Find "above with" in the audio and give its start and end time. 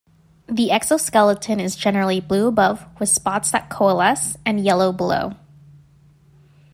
2.47-3.07